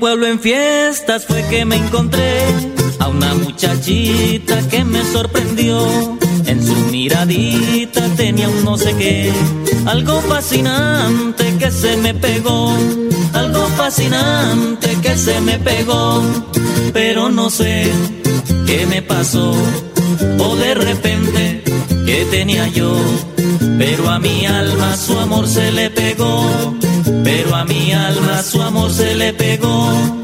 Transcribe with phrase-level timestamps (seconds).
[0.00, 2.42] Pueblo en fiestas fue que me encontré
[2.98, 6.18] a una muchachita que me sorprendió.
[6.46, 9.30] En su miradita tenía un no sé qué,
[9.86, 12.74] algo fascinante que se me pegó,
[13.34, 16.22] algo fascinante que se me pegó,
[16.94, 17.92] pero no sé
[18.66, 19.54] qué me pasó,
[20.38, 21.62] o de repente
[22.06, 22.96] que tenía yo,
[23.78, 26.74] pero a mi alma su amor se le pegó
[27.24, 30.20] pero a mi alma su amor se le pegó.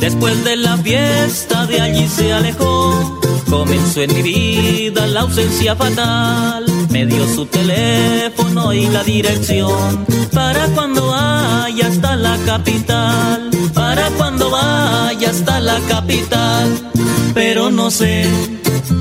[0.00, 3.19] Después de la fiesta de allí se alejó,
[3.50, 6.64] comenzó en mi vida la ausencia fatal.
[6.88, 10.06] Me dio su teléfono y la dirección.
[10.32, 16.90] Para cuando vaya hasta la capital, para cuando vaya hasta la capital,
[17.34, 18.26] pero no sé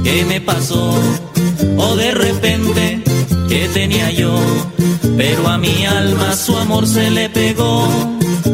[0.04, 0.94] qué me pasó.
[1.78, 3.04] O de repente
[3.48, 4.36] qué tenía yo,
[5.18, 7.88] pero a mi alma su amor se le pegó,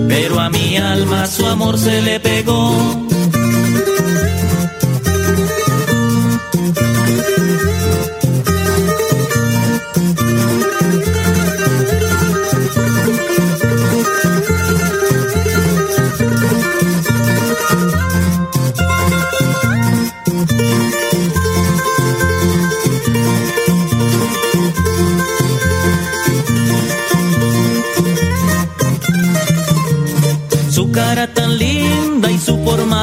[0.08, 3.06] pero a mi alma su amor se le pegó.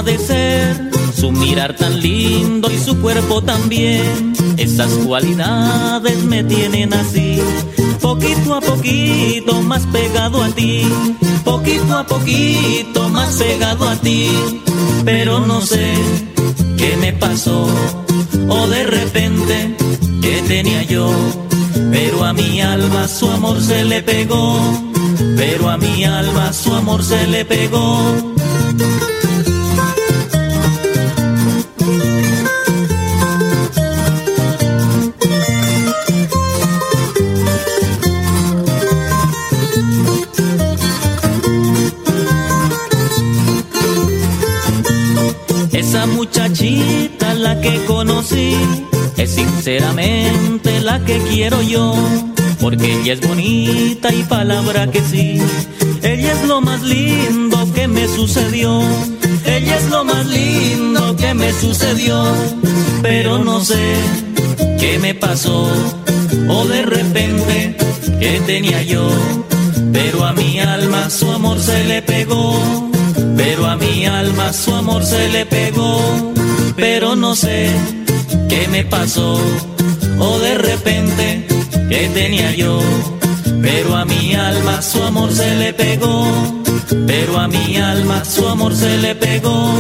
[0.04, 4.32] De ser, su mirar tan lindo y su cuerpo también.
[4.56, 7.38] Esas cualidades me tienen así,
[8.00, 10.82] poquito a poquito más pegado a ti,
[11.44, 14.28] poquito a poquito más pegado a ti.
[15.04, 15.94] Pero no sé
[16.76, 17.66] qué me pasó,
[18.48, 19.76] o de repente
[20.20, 21.10] qué tenía yo,
[21.90, 24.58] pero a mi alma su amor se le pegó,
[25.36, 28.32] pero a mi alma su amor se le pegó.
[46.06, 48.56] muchachita la que conocí
[49.16, 51.94] es sinceramente la que quiero yo,
[52.62, 55.38] porque ella es bonita y palabra que sí.
[56.02, 58.80] Ella es lo más lindo que me sucedió,
[59.44, 62.24] ella es lo más lindo que me sucedió,
[63.02, 63.94] pero no sé
[64.78, 65.68] qué me pasó,
[66.48, 67.76] o de repente
[68.20, 69.08] qué tenía yo,
[69.92, 72.90] pero a mi alma su amor se le pegó.
[73.36, 76.00] Pero a mi alma su amor se le pegó,
[76.76, 77.70] pero no sé
[78.48, 79.38] qué me pasó,
[80.18, 81.51] o de repente
[81.92, 82.80] qué tenía yo,
[83.60, 86.24] pero a mi alma su amor se le pegó,
[87.06, 89.74] pero a mi alma su amor se le pegó.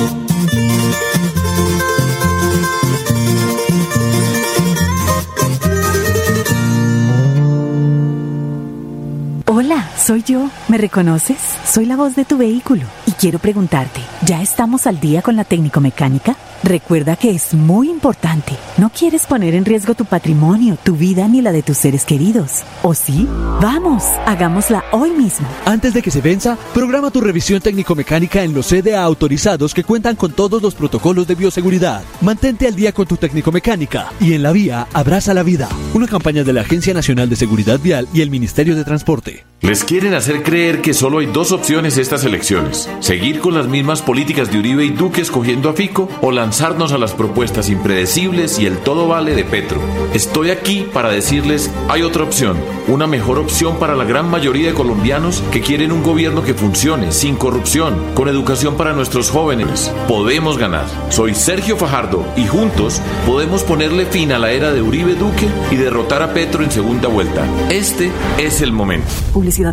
[9.46, 10.50] Hola, soy yo.
[10.68, 11.38] ¿Me reconoces?
[11.64, 15.44] Soy la voz de tu vehículo y quiero preguntarte, ¿ya estamos al día con la
[15.44, 16.36] técnico-mecánica?
[16.64, 18.52] Recuerda que es muy importante.
[18.78, 22.62] No quieres poner en riesgo tu patrimonio, tu vida ni la de tus seres queridos.
[22.82, 23.26] ¿O sí?
[23.60, 25.48] Vamos, hagámosla hoy mismo.
[25.64, 30.14] Antes de que se venza, programa tu revisión técnico-mecánica en los CDA autorizados que cuentan
[30.14, 32.02] con todos los protocolos de bioseguridad.
[32.20, 35.68] Mantente al día con tu técnico-mecánica y en la vía abraza la vida.
[35.94, 39.44] Una campaña de la Agencia Nacional de Seguridad Vial y el Ministerio de Transporte.
[39.62, 42.90] Les quieren hacer creer que solo hay dos opciones estas elecciones.
[42.98, 46.98] Seguir con las mismas políticas de Uribe y Duque escogiendo a Fico o lanzarnos a
[46.98, 49.80] las propuestas impredecibles y el todo vale de Petro.
[50.12, 52.58] Estoy aquí para decirles, hay otra opción,
[52.88, 57.10] una mejor opción para la gran mayoría de colombianos que quieren un gobierno que funcione,
[57.10, 59.90] sin corrupción, con educación para nuestros jóvenes.
[60.06, 60.84] Podemos ganar.
[61.08, 65.76] Soy Sergio Fajardo y juntos podemos ponerle fin a la era de Uribe Duque y
[65.76, 67.46] derrotar a Petro en segunda vuelta.
[67.70, 69.08] Este es el momento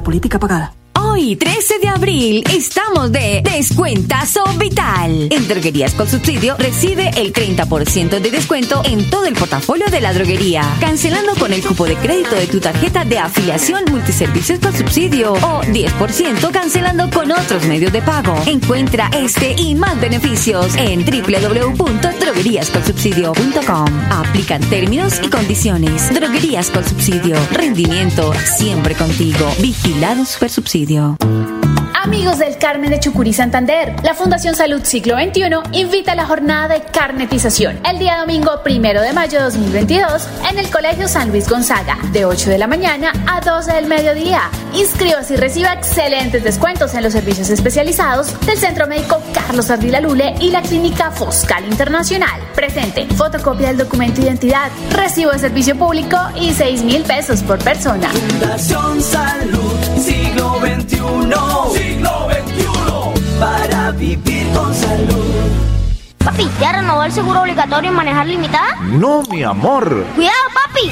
[0.01, 0.78] política pagada.
[1.11, 5.27] Hoy, 13 de abril, estamos de descuentazo vital.
[5.31, 10.13] En Droguerías con Subsidio recibe el 30% de descuento en todo el portafolio de la
[10.13, 15.33] droguería, cancelando con el cupo de crédito de tu tarjeta de afiliación multiservicios con subsidio
[15.33, 18.35] o 10% cancelando con otros medios de pago.
[18.45, 23.87] Encuentra este y más beneficios en www.drogueríasconsubsidio.com.
[24.11, 26.13] Aplican términos y condiciones.
[26.13, 27.35] Droguerías con Subsidio.
[27.51, 29.51] Rendimiento siempre contigo.
[29.59, 30.49] Vigilado Super
[32.01, 36.67] Amigos del Carmen de Chucurí Santander, la Fundación Salud Siglo XXI invita a la jornada
[36.67, 41.47] de carnetización el día domingo primero de mayo de 2022 en el Colegio San Luis
[41.47, 44.49] Gonzaga, de 8 de la mañana a 12 del mediodía.
[44.73, 50.35] Inscríbase y reciba excelentes descuentos en los servicios especializados del Centro Médico Carlos Ardila Lule
[50.41, 52.41] y la Clínica Foscal Internacional.
[52.55, 57.59] Presente, fotocopia del documento de identidad, recibo de servicio público y 6 mil pesos por
[57.59, 58.09] persona.
[58.09, 59.68] Fundación Salud
[61.01, 61.71] XXI.
[61.73, 63.39] Siglo XXI.
[63.39, 65.25] Para vivir con salud.
[66.23, 68.75] Papi, ¿ya renovó el seguro obligatorio en manejar limitada?
[68.81, 70.05] No, mi amor.
[70.15, 70.91] Cuidado, papi.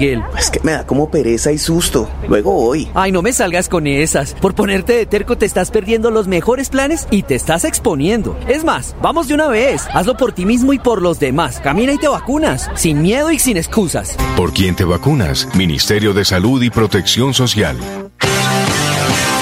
[0.01, 2.09] Es que me da como pereza y susto.
[2.27, 2.89] Luego voy.
[2.95, 4.33] Ay, no me salgas con esas.
[4.33, 8.35] Por ponerte de terco te estás perdiendo los mejores planes y te estás exponiendo.
[8.47, 9.87] Es más, vamos de una vez.
[9.93, 11.59] Hazlo por ti mismo y por los demás.
[11.59, 12.71] Camina y te vacunas.
[12.73, 14.17] Sin miedo y sin excusas.
[14.35, 15.47] ¿Por quién te vacunas?
[15.55, 17.77] Ministerio de Salud y Protección Social.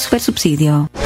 [0.76, 1.05] Super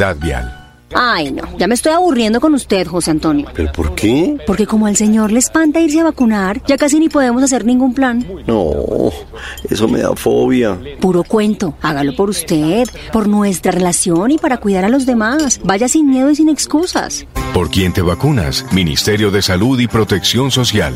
[0.00, 0.56] Vial.
[0.92, 3.46] Ay, no, ya me estoy aburriendo con usted, José Antonio.
[3.54, 4.38] ¿Pero por qué?
[4.46, 7.94] Porque como al señor le espanta irse a vacunar, ya casi ni podemos hacer ningún
[7.94, 8.26] plan.
[8.46, 8.72] No,
[9.68, 10.78] eso me da fobia.
[11.00, 15.60] Puro cuento, hágalo por usted, por nuestra relación y para cuidar a los demás.
[15.62, 17.26] Vaya sin miedo y sin excusas.
[17.54, 18.64] ¿Por quién te vacunas?
[18.72, 20.94] Ministerio de Salud y Protección Social.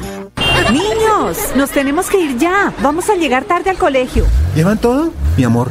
[0.72, 2.72] Niños, nos tenemos que ir ya.
[2.82, 4.24] Vamos a llegar tarde al colegio.
[4.56, 5.12] ¿Llevan todo?
[5.36, 5.70] Mi amor,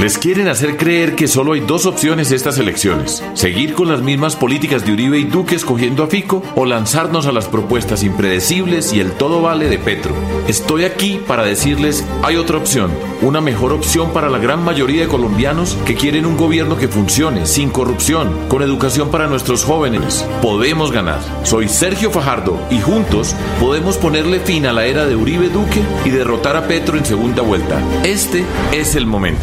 [0.00, 4.34] Les quieren hacer creer que solo hay dos opciones estas elecciones, seguir con las mismas
[4.34, 9.00] políticas de Uribe y Duque escogiendo a Fico o lanzarnos a las propuestas impredecibles y
[9.00, 10.14] el todo vale de Petro.
[10.48, 12.90] Estoy aquí para decirles, hay otra opción,
[13.20, 17.44] una mejor opción para la gran mayoría de colombianos que quieren un gobierno que funcione,
[17.44, 20.24] sin corrupción, con educación para nuestros jóvenes.
[20.40, 21.20] Podemos ganar.
[21.42, 26.08] Soy Sergio Fajardo y juntos podemos ponerle fin a la era de Uribe Duque y
[26.08, 27.82] derrotar a Petro en segunda vuelta.
[28.02, 29.42] Este es el momento.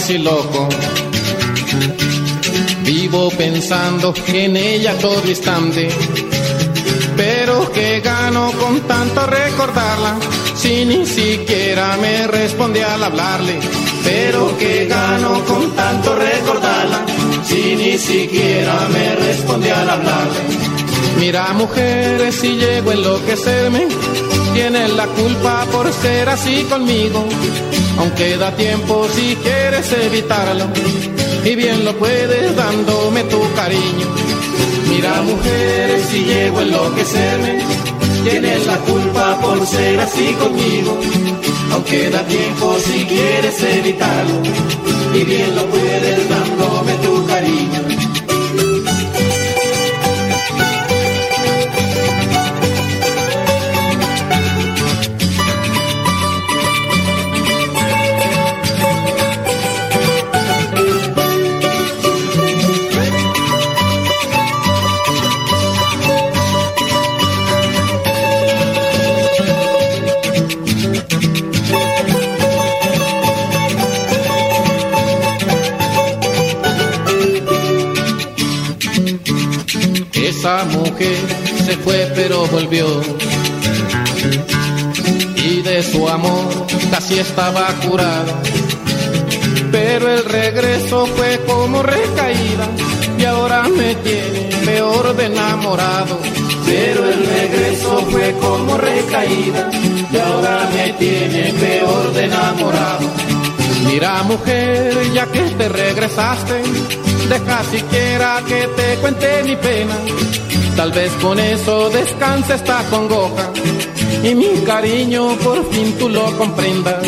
[0.00, 0.66] Casi loco.
[2.84, 5.88] Vivo pensando en ella todo instante.
[7.16, 10.16] Pero que gano con tanto recordarla,
[10.56, 13.58] si ni siquiera me responde al hablarle.
[14.02, 17.04] Pero que gano con tanto recordarla,
[17.44, 20.40] si ni siquiera me responde al hablarle.
[21.18, 23.86] Mira mujeres, si llego a enloquecerme,
[24.54, 27.26] tienes la culpa por ser así conmigo.
[28.00, 30.66] Aunque da tiempo si quieres evitarlo,
[31.44, 34.06] y bien lo puedes dándome tu cariño.
[34.88, 37.58] Mira mujeres, si llego a enloquecerme,
[38.24, 40.98] tienes la culpa por ser así conmigo.
[41.72, 44.34] Aunque da tiempo si quieres evitarlo,
[45.14, 46.59] y bien lo puedes dándome
[85.36, 88.32] Y de su amor casi estaba curado.
[89.70, 92.68] Pero el regreso fue como recaída
[93.18, 96.18] y ahora me tiene peor de enamorado.
[96.64, 99.70] Pero el regreso fue como recaída
[100.10, 103.10] y ahora me tiene peor de enamorado.
[103.84, 106.62] Mira mujer, ya que te regresaste,
[107.28, 109.96] deja siquiera que te cuente mi pena.
[110.80, 113.52] Tal vez con eso descanse esta congoja
[114.24, 117.06] y mi cariño por fin tú lo comprendas.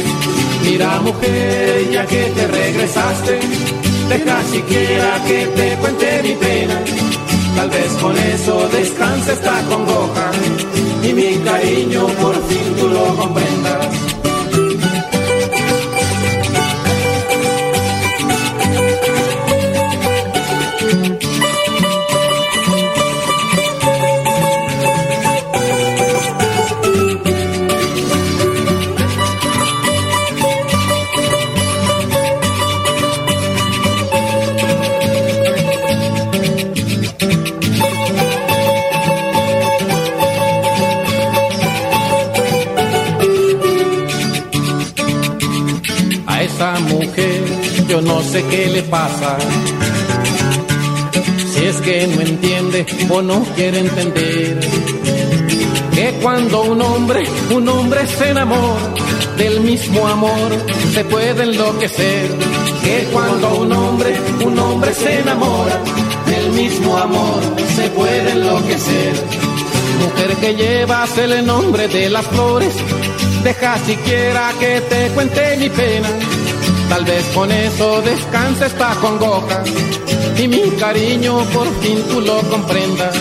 [0.63, 3.41] Mira mujer, ya que te regresaste,
[4.11, 6.85] deja siquiera que te cuente mi pena.
[7.57, 10.31] Tal vez con eso descanse esta congoja
[11.03, 14.12] y mi cariño por fin tú lo comprendas.
[48.51, 49.39] Qué le pasa.
[51.53, 54.61] Si es que no entiende o no quiere entender.
[55.95, 57.23] Que cuando un hombre,
[57.55, 58.95] un hombre se enamora
[59.37, 60.51] del mismo amor,
[60.93, 62.31] se puede enloquecer.
[62.83, 65.79] Que cuando un hombre, un hombre se enamora
[66.27, 67.41] del mismo amor,
[67.77, 69.13] se puede enloquecer.
[70.01, 72.75] Mujer que llevas el nombre de las flores,
[73.45, 76.09] deja siquiera que te cuente mi pena.
[76.93, 79.65] Tal vez con eso descanse esta congoja
[80.37, 83.17] y mi cariño por fin tú lo comprendas.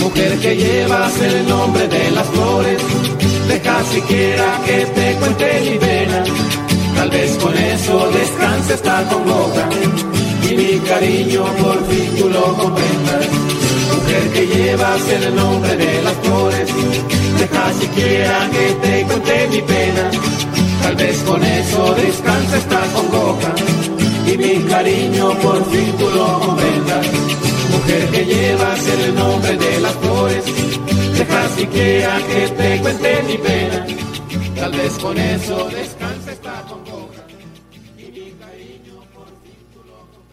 [0.00, 2.82] Mujer que llevas el nombre de las flores,
[3.48, 6.22] deja siquiera que te cuente mi pena.
[6.96, 9.68] Tal vez con eso descanse esta congoja
[10.42, 13.26] y mi cariño por fin tú lo comprendas.
[13.96, 16.68] Mujer que llevas el nombre de las flores,
[17.38, 20.47] deja siquiera que te cuente mi pena.
[20.82, 23.54] Tal vez con eso descanse esta congoja
[24.26, 27.06] y mi cariño por fin tú lo comprendas.
[27.70, 30.44] Mujer que llevas el nombre de las flores,
[31.16, 33.86] deja siquiera que te cuente mi pena.
[34.56, 37.28] Tal vez con eso descanse esta congoja.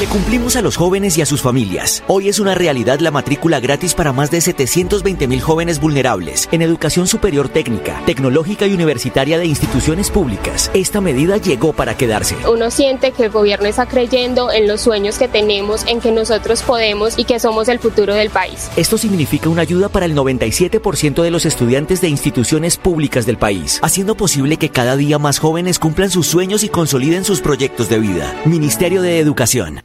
[0.00, 2.02] Le cumplimos a los jóvenes y a sus familias.
[2.08, 6.62] Hoy es una realidad la matrícula gratis para más de 720 mil jóvenes vulnerables en
[6.62, 10.68] educación superior técnica, tecnológica y universitaria de instituciones públicas.
[10.74, 12.34] Esta medida llegó para quedarse.
[12.52, 16.62] Uno siente que el gobierno está creyendo en los sueños que tenemos, en que nosotros
[16.62, 18.72] podemos y que somos el futuro del país.
[18.74, 23.78] Esto significa una ayuda para el 97% de los estudiantes de instituciones públicas del país,
[23.80, 28.00] haciendo posible que cada día más jóvenes cumplan sus sueños y consoliden sus proyectos de
[28.00, 28.34] vida.
[28.44, 29.84] Ministerio de Educación.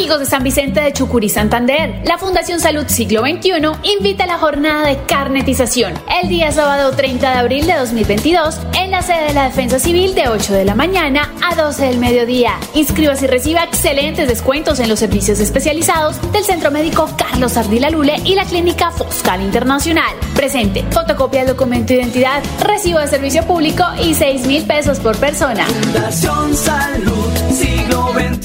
[0.00, 3.50] Amigos de San Vicente de Chucurí, Santander, la Fundación Salud Siglo XXI
[3.82, 8.92] invita a la jornada de carnetización el día sábado 30 de abril de 2022 en
[8.92, 12.54] la sede de la Defensa Civil de 8 de la mañana a 12 del mediodía.
[12.72, 18.22] Inscríbase y reciba excelentes descuentos en los servicios especializados del Centro Médico Carlos Ardila Lule
[18.24, 20.16] y la Clínica Foscal Internacional.
[20.34, 25.18] Presente, fotocopia del documento de identidad, recibo de servicio público y 6 mil pesos por
[25.18, 25.66] persona.
[25.66, 27.39] Fundación Salud,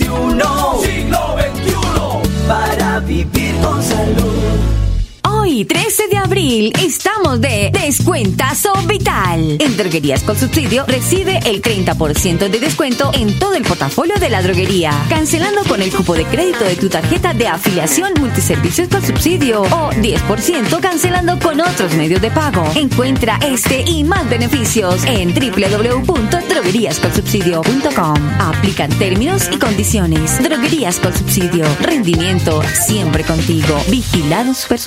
[0.09, 4.84] XXI, siglo XXI, para vivir con salud.
[5.45, 9.57] Hoy, 13 de abril, estamos de Descuentazo Vital.
[9.59, 14.41] En Droguerías con Subsidio recibe el 30% de descuento en todo el portafolio de la
[14.41, 19.61] droguería, cancelando con el cupo de crédito de tu tarjeta de afiliación multiservicios con subsidio
[19.61, 22.63] o 10% cancelando con otros medios de pago.
[22.73, 28.15] Encuentra este y más beneficios en www.drogueríascolsubsidio.com.
[28.39, 30.41] Aplican términos y condiciones.
[30.41, 31.67] Droguerías con subsidio.
[31.81, 33.79] Rendimiento siempre contigo.
[33.89, 34.79] Vigilado Super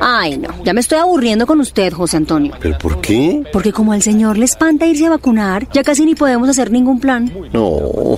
[0.00, 2.54] Ay, no, ya me estoy aburriendo con usted, José Antonio.
[2.60, 3.42] ¿Pero por qué?
[3.52, 7.00] Porque como al señor le espanta irse a vacunar, ya casi ni podemos hacer ningún
[7.00, 7.32] plan.
[7.52, 8.16] No,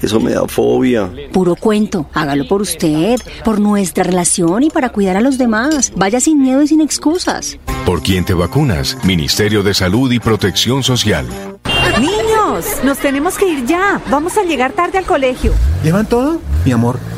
[0.00, 1.10] eso me da fobia.
[1.32, 5.92] Puro cuento, hágalo por usted, por nuestra relación y para cuidar a los demás.
[5.96, 7.58] Vaya sin miedo y sin excusas.
[7.84, 8.98] ¿Por quién te vacunas?
[9.04, 11.26] Ministerio de Salud y Protección Social.
[12.00, 14.00] Niños, nos tenemos que ir ya.
[14.10, 15.52] Vamos a llegar tarde al colegio.
[15.82, 16.40] ¿Llevan todo?
[16.64, 16.98] Mi amor,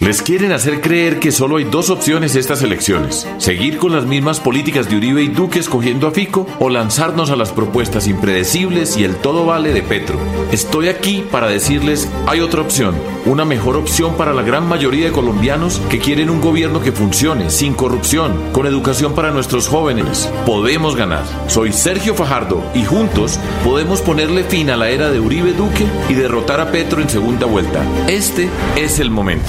[0.00, 3.26] Les quieren hacer creer que solo hay dos opciones estas elecciones.
[3.38, 7.36] Seguir con las mismas políticas de Uribe y Duque escogiendo a Fico o lanzarnos a
[7.36, 10.16] las propuestas impredecibles y el todo vale de Petro.
[10.52, 12.94] Estoy aquí para decirles, hay otra opción,
[13.26, 17.50] una mejor opción para la gran mayoría de colombianos que quieren un gobierno que funcione,
[17.50, 20.32] sin corrupción, con educación para nuestros jóvenes.
[20.46, 21.24] Podemos ganar.
[21.48, 26.14] Soy Sergio Fajardo y juntos podemos ponerle fin a la era de Uribe Duque y
[26.14, 27.84] derrotar a Petro en segunda vuelta.
[28.06, 29.48] Este es el momento.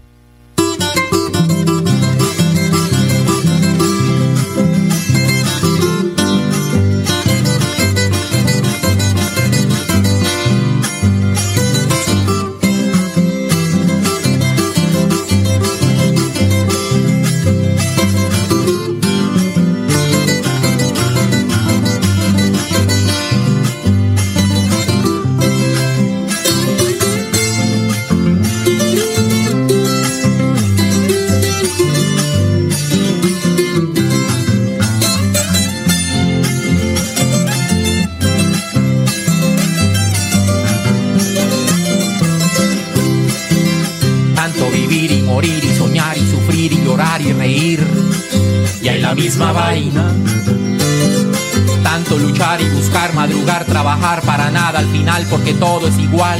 [52.31, 56.39] Luchar y buscar, madrugar, trabajar para nada al final porque todo es igual.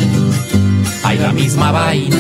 [1.04, 2.16] Hay la misma vaina.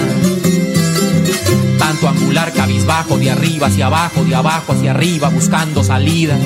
[1.80, 6.40] Tanto angular cabizbajo de arriba hacia abajo, de abajo hacia arriba buscando salidas.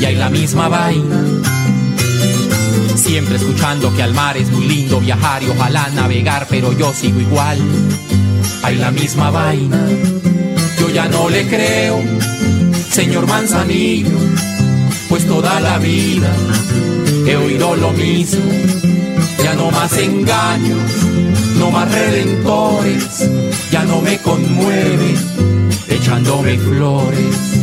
[0.00, 1.24] Y hay la misma vaina.
[2.94, 7.20] Siempre escuchando que al mar es muy lindo viajar y ojalá navegar, pero yo sigo
[7.20, 7.58] igual.
[8.62, 9.80] Hay la misma vaina.
[10.78, 12.00] Yo ya no le creo,
[12.90, 14.16] señor Manzanillo,
[15.40, 16.34] toda la vida
[17.24, 18.50] he oído lo mismo.
[19.44, 20.90] Ya no más engaños,
[21.58, 23.30] no más redentores,
[23.70, 25.14] ya no me conmueve
[25.88, 27.57] echándome flores.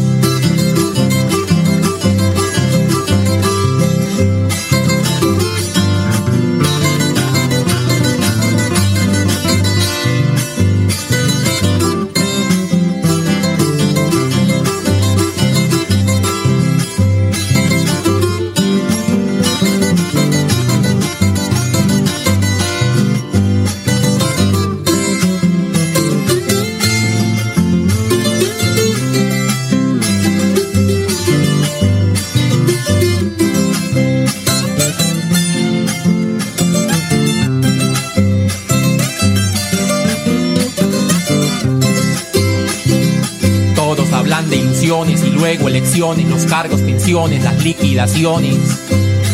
[46.14, 48.56] Los cargos, pensiones, las liquidaciones.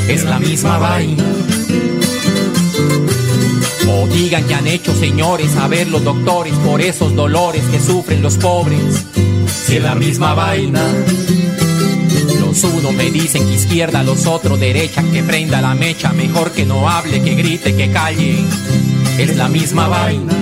[0.08, 1.24] Es la misma vaina.
[3.90, 8.22] O digan que han hecho señores a ver los doctores por esos dolores que sufren
[8.22, 9.06] los pobres.
[9.66, 10.82] Si es la misma vaina.
[12.40, 16.66] Los unos me dicen que izquierda, los otros derecha, que prenda la mecha, mejor que
[16.66, 18.46] no hable, que grite, que calle.
[19.18, 20.34] Es la misma vaina.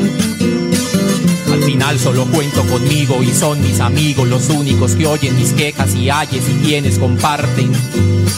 [1.69, 5.93] Al final solo cuento conmigo y son mis amigos los únicos que oyen mis quejas
[5.93, 7.71] y ayes y quienes comparten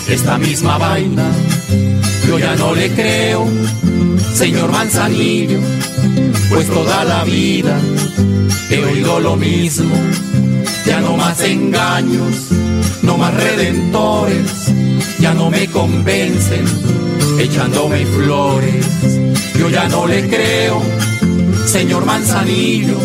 [0.10, 1.32] esta misma vaina.
[2.28, 3.48] Yo ya no le creo,
[4.34, 5.60] señor Manzanillo,
[6.50, 7.80] pues toda la vida
[8.70, 9.96] he oído lo mismo.
[10.86, 12.52] Ya no más engaños,
[13.02, 14.74] no más redentores,
[15.22, 16.66] ya no me convencen,
[17.40, 18.86] echándome flores.
[19.58, 20.82] Yo ya no le creo,
[21.66, 22.98] señor Manzanillo,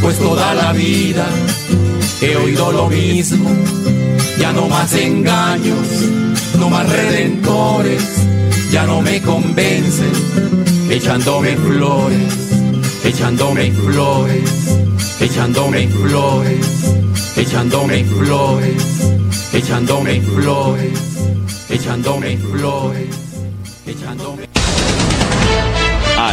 [0.00, 1.26] pues toda la vida
[2.20, 3.50] he oído lo mismo.
[4.38, 5.86] Ya no más engaños,
[6.58, 8.02] no más redentores,
[8.70, 10.12] ya no me convencen,
[10.90, 12.34] echándome flores,
[13.04, 14.50] echándome flores,
[15.20, 16.58] echándome flores,
[17.36, 18.82] echándome flores,
[19.52, 20.98] echándome flores,
[21.70, 23.08] echándome flores,
[23.86, 24.53] echándome